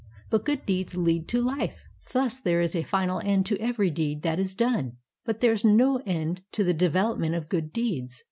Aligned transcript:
But 0.31 0.45
good 0.45 0.65
deeds 0.65 0.97
lead 0.97 1.27
to 1.27 1.43
life. 1.43 1.83
Thus 2.11 2.39
there 2.39 2.59
is 2.59 2.75
a 2.75 2.81
final 2.81 3.19
end 3.23 3.45
to 3.45 3.61
every 3.61 3.91
deed 3.91 4.23
that 4.23 4.39
is 4.39 4.55
done, 4.55 4.93
but 5.25 5.41
there 5.41 5.53
is 5.53 5.63
no 5.63 5.97
end 6.07 6.41
to 6.53 6.63
the 6.63 6.73
development 6.73 7.35
of 7.35 7.49
good 7.49 7.71
deeds. 7.71 8.19